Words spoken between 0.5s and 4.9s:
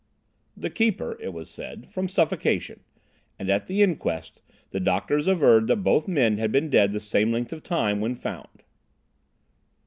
"The keeper, it was said, from suffocation. And at the inquest the